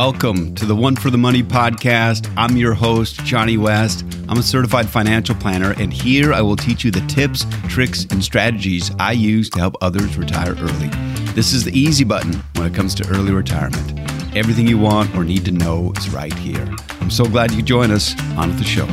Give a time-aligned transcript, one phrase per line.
[0.00, 2.32] Welcome to the One for the Money podcast.
[2.36, 4.04] I'm your host, Johnny West.
[4.28, 8.22] I'm a certified financial planner, and here I will teach you the tips, tricks, and
[8.22, 10.86] strategies I use to help others retire early.
[11.34, 13.98] This is the easy button when it comes to early retirement.
[14.36, 16.72] Everything you want or need to know is right here.
[17.00, 18.86] I'm so glad you join us on the show.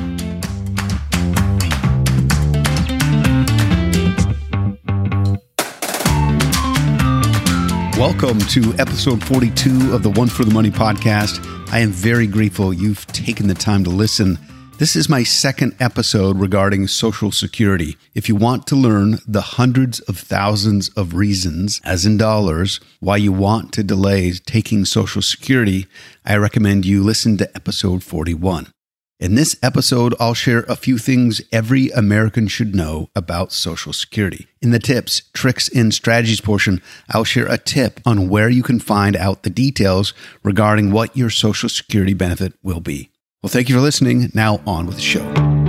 [7.97, 11.39] Welcome to episode 42 of the One for the Money podcast.
[11.71, 14.37] I am very grateful you've taken the time to listen.
[14.77, 17.95] This is my second episode regarding Social Security.
[18.13, 23.15] If you want to learn the hundreds of thousands of reasons, as in dollars, why
[23.15, 25.87] you want to delay taking Social Security,
[26.25, 28.73] I recommend you listen to episode 41.
[29.17, 34.47] In this episode, I'll share a few things every American should know about Social Security.
[34.61, 38.77] In the tips, tricks, and strategies portion, I'll share a tip on where you can
[38.77, 40.13] find out the details
[40.43, 43.09] regarding what your Social Security benefit will be.
[43.41, 44.31] Well, thank you for listening.
[44.33, 45.64] Now, on with the show.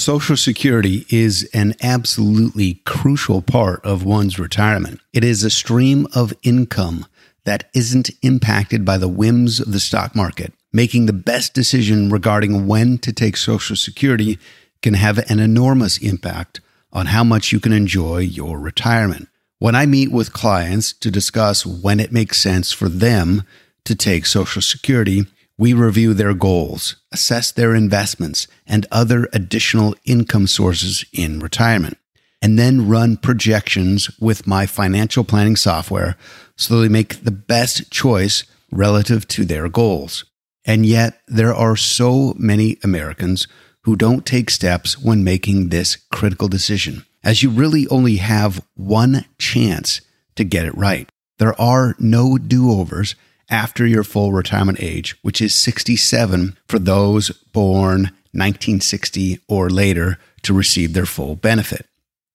[0.00, 4.98] Social Security is an absolutely crucial part of one's retirement.
[5.12, 7.04] It is a stream of income
[7.44, 10.54] that isn't impacted by the whims of the stock market.
[10.72, 14.38] Making the best decision regarding when to take Social Security
[14.82, 16.62] can have an enormous impact
[16.94, 19.28] on how much you can enjoy your retirement.
[19.58, 23.42] When I meet with clients to discuss when it makes sense for them
[23.84, 25.26] to take Social Security,
[25.60, 31.98] we review their goals, assess their investments, and other additional income sources in retirement,
[32.40, 36.16] and then run projections with my financial planning software
[36.56, 40.24] so they make the best choice relative to their goals.
[40.64, 43.46] And yet, there are so many Americans
[43.82, 49.26] who don't take steps when making this critical decision, as you really only have one
[49.36, 50.00] chance
[50.36, 51.06] to get it right.
[51.38, 53.14] There are no do overs
[53.50, 60.54] after your full retirement age, which is 67 for those born 1960 or later to
[60.54, 61.86] receive their full benefit.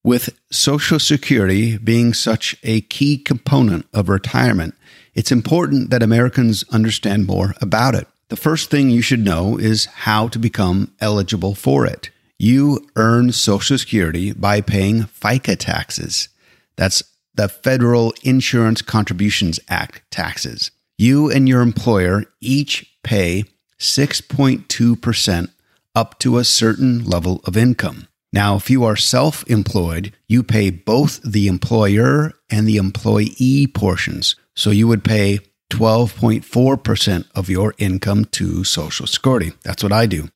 [0.04, 4.76] With Social Security being such a key component of retirement,
[5.16, 8.08] it's important that Americans understand more about it.
[8.28, 12.10] The first thing you should know is how to become eligible for it.
[12.38, 16.28] You earn Social Security by paying FICA taxes.
[16.76, 17.02] That's
[17.34, 23.46] the Federal Insurance Contributions Act taxes you and your employer each pay
[23.80, 25.50] 6.2%
[25.94, 28.08] up to a certain level of income.
[28.34, 34.36] Now, if you are self employed, you pay both the employer and the employee portions.
[34.56, 35.40] So you would pay
[35.72, 39.54] 12.4% of your income to Social Security.
[39.64, 40.30] That's what I do.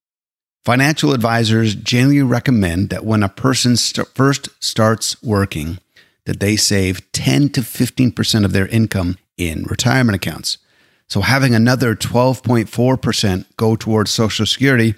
[0.65, 5.79] Financial advisors generally recommend that when a person st- first starts working,
[6.25, 10.59] that they save 10 to 15% of their income in retirement accounts.
[11.07, 14.93] So having another 12.4% go towards Social Security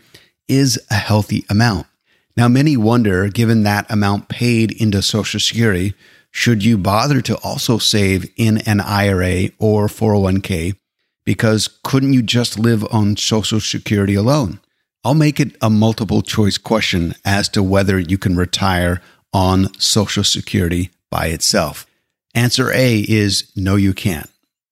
[0.50, 1.88] is a healthy amount.
[2.36, 5.94] Now, many wonder, given that amount paid into Social Security,
[6.32, 10.76] should you bother to also save in an IRA or 401k?
[11.24, 14.60] Because couldn't you just live on Social Security alone?
[15.04, 19.02] I'll make it a multiple choice question as to whether you can retire
[19.34, 21.86] on Social Security by itself.
[22.34, 24.30] Answer A is no, you can't.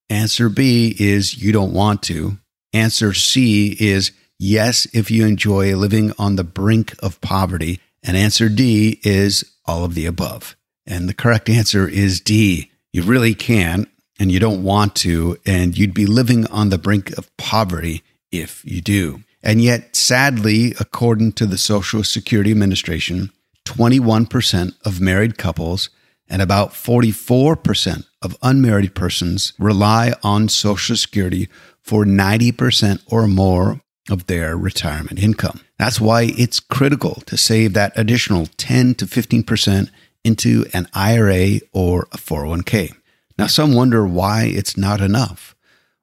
[0.10, 2.38] Answer B is you don't want to.
[2.74, 7.80] Answer C is yes, if you enjoy living on the brink of poverty.
[8.02, 10.56] And answer D is all of the above.
[10.86, 12.72] And the correct answer is D.
[12.92, 13.86] You really can,
[14.20, 18.66] and you don't want to, and you'd be living on the brink of poverty if
[18.66, 19.24] you do.
[19.44, 23.32] And yet, sadly, according to the Social Security Administration,
[23.66, 25.90] 21% of married couples
[26.28, 31.48] and about 44% of unmarried persons rely on Social Security
[31.82, 35.62] for 90% or more of their retirement income.
[35.78, 39.90] That's why it's critical to save that additional 10 to 15%
[40.24, 42.94] into an IRA or a 401k.
[43.38, 45.56] Now, some wonder why it's not enough.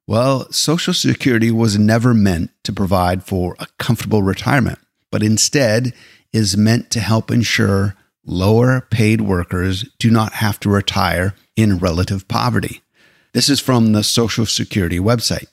[0.06, 4.78] Well, Social Security was never meant to provide for a comfortable retirement,
[5.10, 5.92] but instead
[6.32, 12.28] is meant to help ensure lower paid workers do not have to retire in relative
[12.28, 12.82] poverty.
[13.32, 15.46] This is from the Social Security website.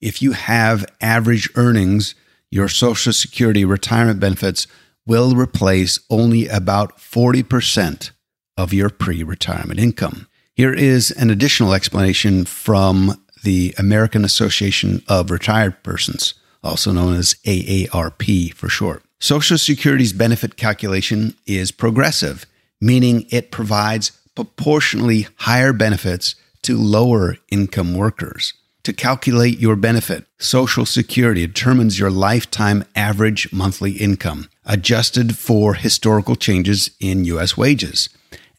[0.00, 2.14] If you have average earnings,
[2.50, 4.66] your Social Security retirement benefits
[5.06, 8.10] will replace only about 40%
[8.56, 10.28] of your pre retirement income.
[10.54, 17.34] Here is an additional explanation from the American Association of Retired Persons, also known as
[17.46, 19.02] AARP for short.
[19.20, 22.46] Social Security's benefit calculation is progressive,
[22.80, 28.54] meaning it provides proportionally higher benefits to lower income workers.
[28.84, 36.36] To calculate your benefit, Social Security determines your lifetime average monthly income, adjusted for historical
[36.36, 37.56] changes in U.S.
[37.56, 38.10] wages,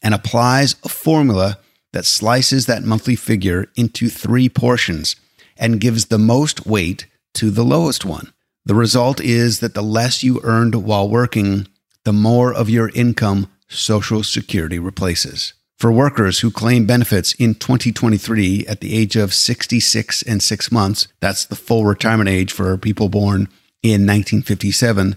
[0.02, 1.58] and applies a formula
[1.92, 5.14] that slices that monthly figure into three portions
[5.56, 8.32] and gives the most weight to the lowest one.
[8.64, 11.68] The result is that the less you earned while working,
[12.04, 15.54] the more of your income Social Security replaces.
[15.76, 21.08] For workers who claim benefits in 2023 at the age of 66 and 6 months,
[21.20, 23.48] that's the full retirement age for people born
[23.82, 25.16] in 1957,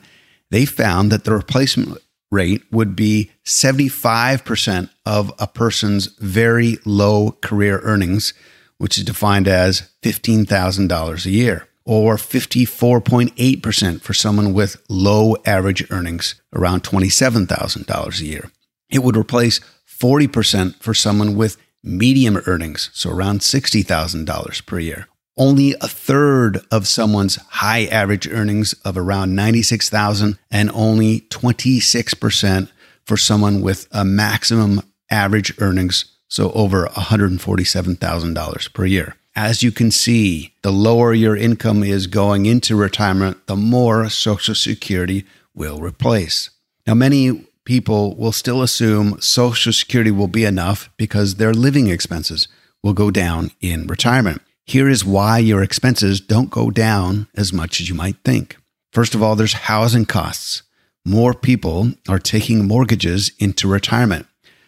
[0.51, 1.97] they found that the replacement
[2.29, 8.33] rate would be 75% of a person's very low career earnings,
[8.77, 16.35] which is defined as $15,000 a year, or 54.8% for someone with low average earnings,
[16.53, 18.51] around $27,000 a year.
[18.89, 19.61] It would replace
[19.99, 25.07] 40% for someone with medium earnings, so around $60,000 per year.
[25.37, 32.69] Only a third of someone's high average earnings of around 96,000 and only 26%
[33.05, 39.15] for someone with a maximum average earnings so over $147,000 per year.
[39.35, 44.55] As you can see, the lower your income is going into retirement, the more Social
[44.55, 45.25] Security
[45.55, 46.49] will replace.
[46.85, 52.47] Now, many people will still assume Social Security will be enough because their living expenses
[52.81, 54.41] will go down in retirement.
[54.65, 58.57] Here is why your expenses don't go down as much as you might think.
[58.91, 60.63] First of all, there's housing costs.
[61.05, 64.25] More people are taking mortgages into retirement.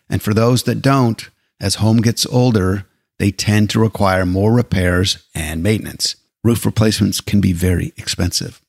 [0.08, 1.28] And for those that don't,
[1.60, 2.86] as home gets older,
[3.18, 6.18] they tend to require more repairs and maintenance.
[6.44, 8.62] Roof replacements can be very expensive.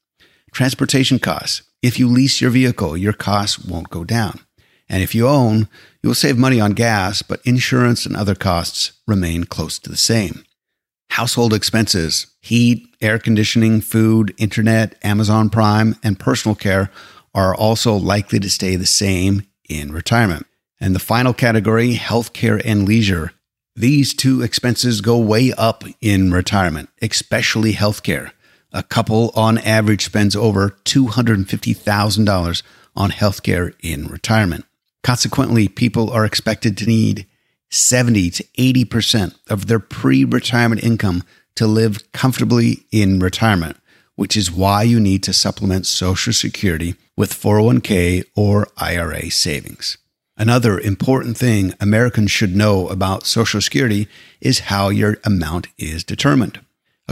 [0.52, 1.61] Transportation costs.
[1.82, 4.40] If you lease your vehicle, your costs won't go down.
[4.88, 5.69] And if you own,
[6.02, 9.96] you will save money on gas, but insurance and other costs remain close to the
[9.96, 10.44] same.
[11.11, 16.90] Household expenses, heat, air conditioning, food, internet, Amazon Prime, and personal care
[17.34, 20.46] are also likely to stay the same in retirement.
[20.81, 23.32] And the final category, healthcare and leisure.
[23.75, 28.32] These two expenses go way up in retirement, especially healthcare.
[28.72, 32.62] A couple on average spends over $250,000
[32.96, 34.64] on healthcare in retirement.
[35.02, 37.26] Consequently, people are expected to need
[37.70, 41.22] 70 to 80% of their pre retirement income
[41.56, 43.76] to live comfortably in retirement,
[44.14, 49.98] which is why you need to supplement Social Security with 401k or IRA savings.
[50.36, 54.08] Another important thing Americans should know about Social Security
[54.40, 56.60] is how your amount is determined.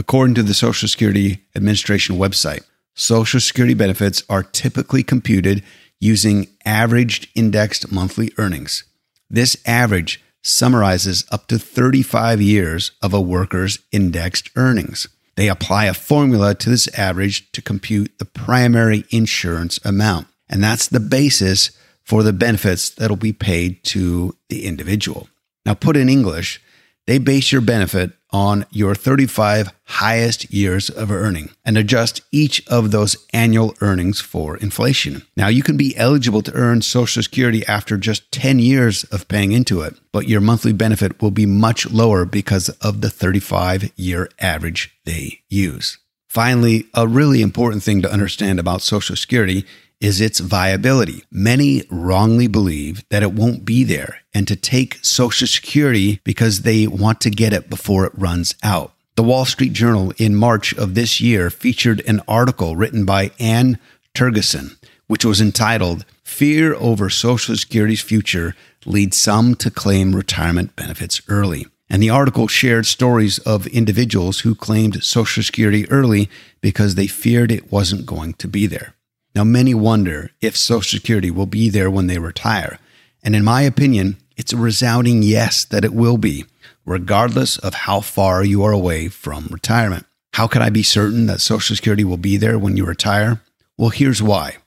[0.01, 2.63] According to the Social Security Administration website,
[2.95, 5.61] Social Security benefits are typically computed
[5.99, 8.83] using averaged indexed monthly earnings.
[9.29, 15.07] This average summarizes up to 35 years of a worker's indexed earnings.
[15.35, 20.87] They apply a formula to this average to compute the primary insurance amount, and that's
[20.87, 21.69] the basis
[22.03, 25.29] for the benefits that'll be paid to the individual.
[25.63, 26.59] Now, put in English,
[27.05, 32.91] they base your benefit on your 35 highest years of earning and adjust each of
[32.91, 35.23] those annual earnings for inflation.
[35.35, 39.51] Now, you can be eligible to earn Social Security after just 10 years of paying
[39.51, 44.29] into it, but your monthly benefit will be much lower because of the 35 year
[44.39, 45.97] average they use.
[46.29, 49.65] Finally, a really important thing to understand about Social Security
[50.01, 51.23] is its viability.
[51.31, 56.87] Many wrongly believe that it won't be there and to take Social Security because they
[56.87, 58.91] want to get it before it runs out.
[59.15, 63.77] The Wall Street Journal in March of this year featured an article written by Anne
[64.15, 64.77] Tergesen,
[65.07, 68.55] which was entitled Fear Over Social Security's Future
[68.85, 71.67] Leads Some to Claim Retirement Benefits Early.
[71.89, 76.29] And the article shared stories of individuals who claimed Social Security early
[76.61, 78.95] because they feared it wasn't going to be there.
[79.33, 82.79] Now, many wonder if Social Security will be there when they retire.
[83.23, 86.45] And in my opinion, it's a resounding yes that it will be,
[86.85, 90.05] regardless of how far you are away from retirement.
[90.33, 93.41] How can I be certain that Social Security will be there when you retire?
[93.77, 94.57] Well, here's why.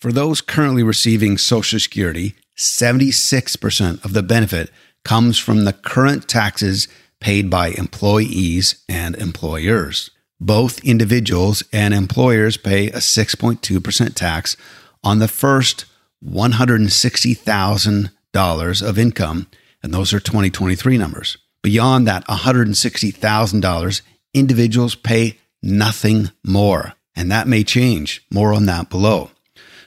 [0.00, 4.70] For those currently receiving Social Security, 76% of the benefit
[5.04, 6.88] comes from the current taxes
[7.20, 10.10] paid by employees and employers.
[10.40, 14.56] Both individuals and employers pay a 6.2% tax
[15.02, 15.84] on the first
[16.24, 19.48] $160,000 of income,
[19.82, 21.36] and those are 2023 numbers.
[21.62, 24.02] Beyond that $160,000,
[24.32, 28.24] individuals pay nothing more, and that may change.
[28.30, 29.32] More on that below.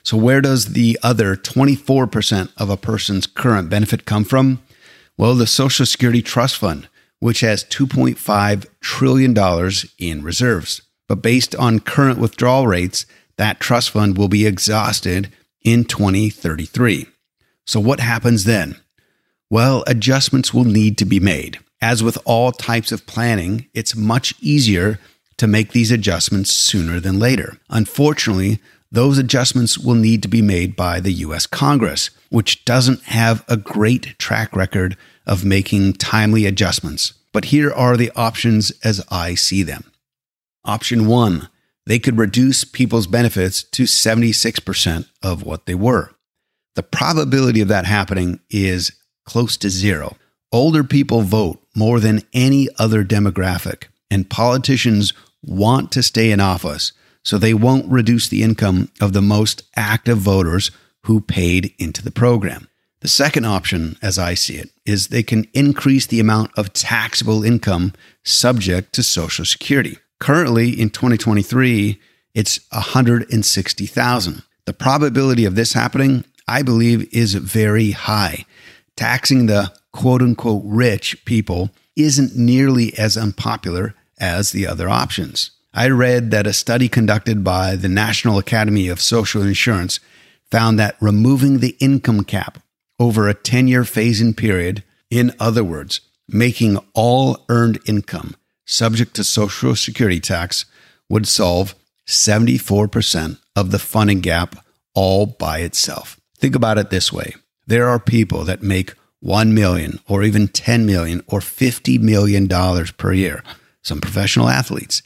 [0.04, 4.62] So, where does the other 24% of a person's current benefit come from?
[5.18, 6.90] Well, the Social Security Trust Fund,
[7.22, 10.82] which has $2.5 trillion in reserves.
[11.08, 13.06] But based on current withdrawal rates,
[13.38, 15.32] that trust fund will be exhausted
[15.64, 17.06] in 2033.
[17.66, 18.76] So, what happens then?
[19.50, 21.60] Well, adjustments will need to be made.
[21.80, 25.00] As with all types of planning, it's much easier
[25.38, 27.58] to make these adjustments sooner than later.
[27.70, 28.60] Unfortunately,
[28.92, 33.58] those adjustments will need to be made by the US Congress, which doesn't have a
[33.58, 34.98] great track record
[35.32, 37.14] of making timely adjustments.
[37.32, 39.90] But here are the options as I see them.
[40.66, 41.48] Option one,
[41.86, 46.12] they could reduce people's benefits to 76% of what they were.
[46.76, 48.92] The probability of that happening is
[49.26, 50.18] close to zero.
[50.52, 56.92] Older people vote more than any other demographic, and politicians want to stay in office,
[57.24, 60.72] so they won't reduce the income of the most active voters
[61.06, 62.68] who paid into the program.
[63.02, 67.44] The second option, as I see it, is they can increase the amount of taxable
[67.44, 67.94] income
[68.24, 69.98] subject to Social Security.
[70.20, 72.00] Currently, in 2023,
[72.36, 74.44] it's 160,000.
[74.66, 78.46] The probability of this happening, I believe, is very high.
[78.96, 85.50] Taxing the quote unquote rich people isn't nearly as unpopular as the other options.
[85.74, 90.00] I read that a study conducted by the National Academy of Social Insurance
[90.52, 92.60] found that removing the income cap
[93.02, 99.16] over a 10 year phase in period, in other words, making all earned income subject
[99.16, 100.66] to Social Security tax,
[101.10, 101.74] would solve
[102.08, 106.20] 74% of the funding gap all by itself.
[106.38, 107.34] Think about it this way
[107.66, 112.92] there are people that make 1 million or even 10 million or 50 million dollars
[112.92, 113.44] per year,
[113.82, 115.02] some professional athletes,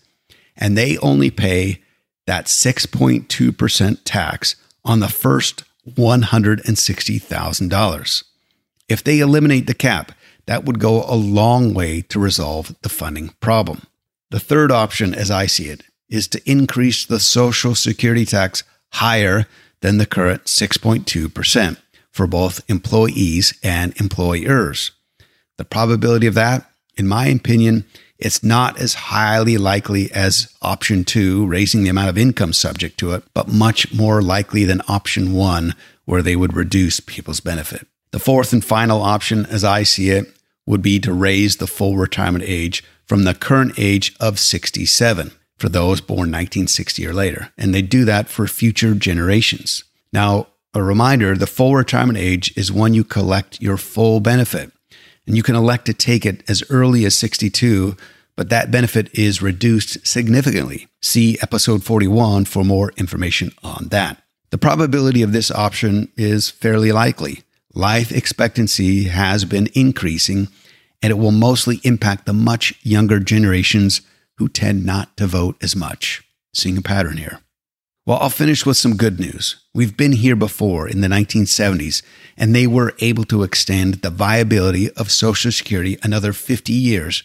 [0.58, 1.82] and they only pay
[2.28, 8.24] that 6.2% tax on the first $160,000.
[8.88, 10.14] If they eliminate the cap,
[10.46, 13.88] that would go a long way to resolve the funding problem.
[14.30, 18.64] The third option, as I see it, is to increase the Social Security tax
[18.94, 19.46] higher
[19.82, 21.78] than the current 6.2%
[22.12, 24.92] for both employees and employers.
[25.58, 27.86] The probability of that, in my opinion,
[28.18, 33.12] it's not as highly likely as option two, raising the amount of income subject to
[33.12, 37.88] it, but much more likely than option one, where they would reduce people's benefit.
[38.12, 40.34] The fourth and final option, as I see it,
[40.66, 45.70] would be to raise the full retirement age from the current age of 67 for
[45.70, 47.52] those born 1960 or later.
[47.58, 49.84] And they do that for future generations.
[50.12, 54.72] Now, a reminder the full retirement age is when you collect your full benefit.
[55.28, 57.96] And you can elect to take it as early as 62,
[58.36, 60.88] but that benefit is reduced significantly.
[61.02, 64.22] See episode 41 for more information on that.
[64.52, 67.44] The probability of this option is fairly likely.
[67.74, 70.48] Life expectancy has been increasing,
[71.02, 74.02] and it will mostly impact the much younger generations
[74.38, 76.24] who tend not to vote as much.
[76.54, 77.40] Seeing a pattern here.
[78.08, 79.56] Well, I'll finish with some good news.
[79.74, 82.04] We've been here before in the 1970s,
[82.38, 87.24] and they were able to extend the viability of Social Security another 50 years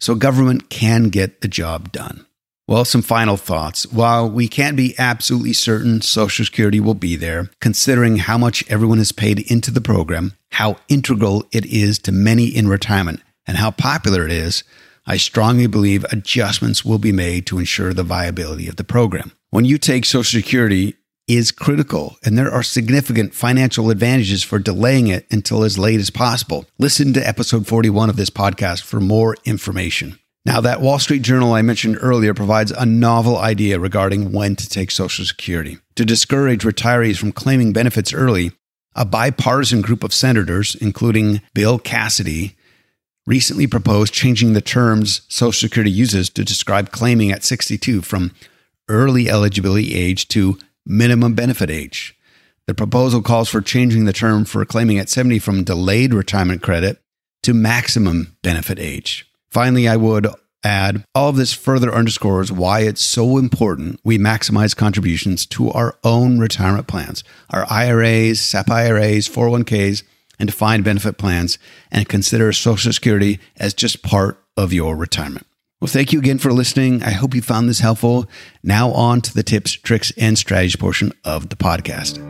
[0.00, 2.24] so government can get the job done.
[2.66, 3.84] Well, some final thoughts.
[3.92, 8.98] While we can't be absolutely certain Social Security will be there, considering how much everyone
[8.98, 13.70] has paid into the program, how integral it is to many in retirement, and how
[13.70, 14.64] popular it is,
[15.04, 19.32] I strongly believe adjustments will be made to ensure the viability of the program.
[19.52, 20.96] When you take Social Security,
[21.28, 26.08] is critical, and there are significant financial advantages for delaying it until as late as
[26.08, 26.64] possible.
[26.78, 30.18] Listen to episode 41 of this podcast for more information.
[30.46, 34.66] Now, that Wall Street Journal I mentioned earlier provides a novel idea regarding when to
[34.66, 35.76] take Social Security.
[35.96, 38.52] To discourage retirees from claiming benefits early,
[38.96, 42.56] a bipartisan group of senators, including Bill Cassidy,
[43.26, 48.32] recently proposed changing the terms Social Security uses to describe claiming at 62 from
[48.88, 52.16] early eligibility age to minimum benefit age.
[52.66, 57.00] The proposal calls for changing the term for claiming at 70 from delayed retirement credit
[57.42, 59.26] to maximum benefit age.
[59.50, 60.28] Finally, I would
[60.64, 65.98] add all of this further underscores why it's so important we maximize contributions to our
[66.04, 70.04] own retirement plans, our IRAs, SEP IRAs, 401ks,
[70.38, 71.58] and defined benefit plans,
[71.90, 75.46] and consider Social Security as just part of your retirement.
[75.82, 77.02] Well, thank you again for listening.
[77.02, 78.26] I hope you found this helpful.
[78.62, 82.22] Now, on to the tips, tricks, and strategy portion of the podcast.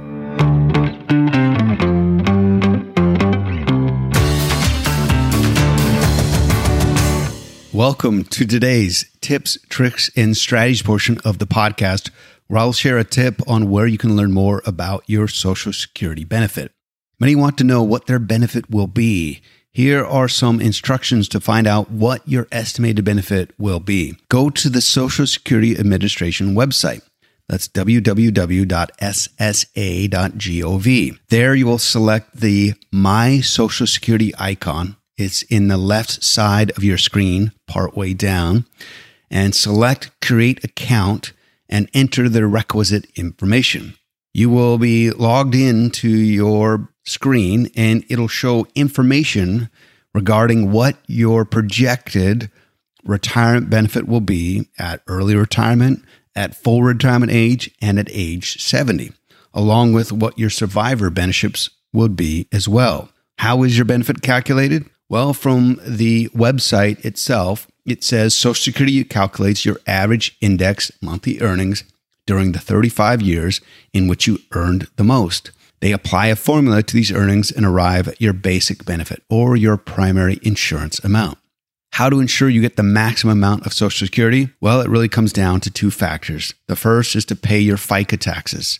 [7.75, 12.09] Welcome to today's tips, tricks, and strategies portion of the podcast,
[12.47, 16.25] where I'll share a tip on where you can learn more about your Social Security
[16.25, 16.73] benefit.
[17.21, 19.43] Many want to know what their benefit will be.
[19.75, 24.19] Here are some instructions to find out what your estimated benefit will be.
[24.29, 27.00] Go to the Social Security Administration website.
[27.49, 28.69] That's www.ssa.gov.
[31.31, 34.97] There you will select the My Social Security icon.
[35.17, 38.67] It's in the left side of your screen, partway down,
[39.31, 41.33] and select Create Account
[41.67, 43.95] and enter the requisite information.
[44.35, 49.69] You will be logged in to your screen and it'll show information
[50.15, 52.51] regarding what your projected
[53.05, 56.05] retirement benefit will be at early retirement,
[56.37, 59.13] at full retirement age, and at age 70,
[59.53, 63.11] along with what your survivor benefits would be as well.
[63.39, 64.89] How is your benefit calculated?
[65.09, 71.85] Well, from the website itself, it says Social Security calculates your average index monthly earnings
[72.27, 73.61] during the 35 years
[73.93, 75.51] in which you earned the most.
[75.83, 79.77] They apply a formula to these earnings and arrive at your basic benefit or your
[79.77, 81.39] primary insurance amount.
[81.95, 84.51] How to ensure you get the maximum amount of Social Security?
[84.61, 86.55] Well, it really comes down to two factors.
[86.69, 88.79] The first is to pay your FICA taxes.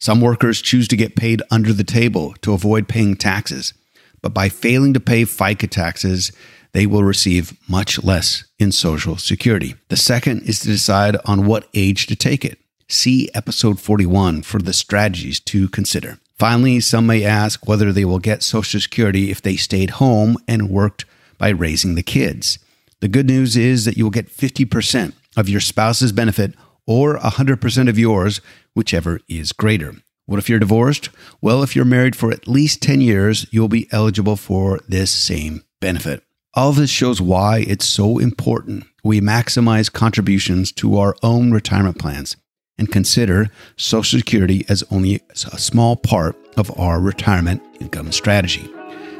[0.00, 3.74] Some workers choose to get paid under the table to avoid paying taxes,
[4.22, 6.32] but by failing to pay FICA taxes,
[6.72, 9.74] they will receive much less in Social Security.
[9.88, 12.58] The second is to decide on what age to take it.
[12.88, 16.18] See episode 41 for the strategies to consider.
[16.42, 20.68] Finally, some may ask whether they will get Social Security if they stayed home and
[20.68, 21.04] worked
[21.38, 22.58] by raising the kids.
[22.98, 27.88] The good news is that you will get 50% of your spouse's benefit or 100%
[27.88, 28.40] of yours,
[28.74, 29.94] whichever is greater.
[30.26, 31.10] What if you're divorced?
[31.40, 35.62] Well, if you're married for at least 10 years, you'll be eligible for this same
[35.80, 36.24] benefit.
[36.54, 42.00] All of this shows why it's so important we maximize contributions to our own retirement
[42.00, 42.36] plans
[42.78, 48.70] and consider Social Security as only a small part of our retirement income strategy.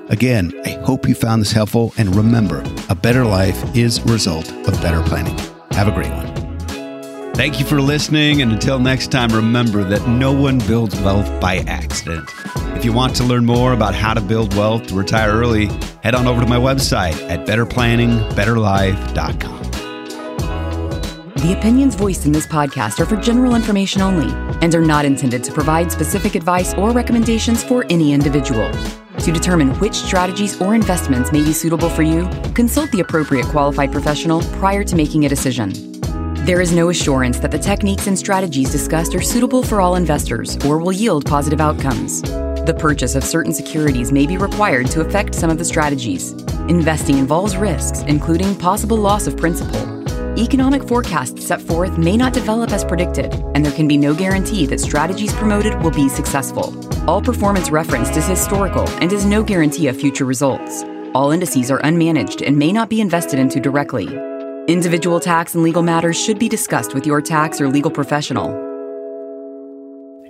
[0.09, 4.51] Again, I hope you found this helpful and remember, a better life is a result
[4.51, 5.39] of better planning.
[5.71, 6.33] Have a great one.
[7.35, 11.65] Thank you for listening, and until next time, remember that no one builds wealth by
[11.67, 12.29] accident.
[12.77, 15.71] If you want to learn more about how to build wealth to retire early,
[16.03, 19.62] head on over to my website at betterplanningbetterlife.com.
[21.43, 25.43] The opinions voiced in this podcast are for general information only and are not intended
[25.43, 28.71] to provide specific advice or recommendations for any individual.
[29.19, 33.91] To determine which strategies or investments may be suitable for you, consult the appropriate qualified
[33.91, 35.73] professional prior to making a decision.
[36.45, 40.57] There is no assurance that the techniques and strategies discussed are suitable for all investors
[40.65, 42.23] or will yield positive outcomes.
[42.23, 46.35] The purchase of certain securities may be required to affect some of the strategies.
[46.69, 49.92] Investing involves risks, including possible loss of principal
[50.39, 54.67] economic forecasts set forth may not develop as predicted, and there can be no guarantee
[54.67, 56.75] that strategies promoted will be successful.
[57.09, 60.85] All performance referenced is historical and is no guarantee of future results.
[61.15, 64.07] All indices are unmanaged and may not be invested into directly.
[64.69, 68.71] Individual tax and legal matters should be discussed with your tax or legal professional.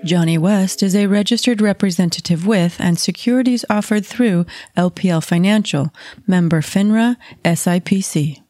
[0.04, 5.94] Johnny West is a registered representative with and securities offered through LPL Financial,
[6.26, 8.41] member FINRA, SIPC.